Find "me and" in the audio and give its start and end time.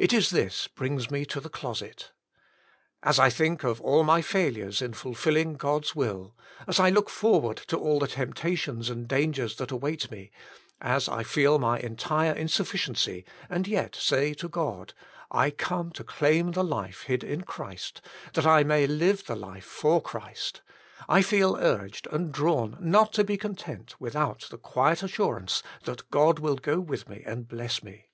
27.08-27.46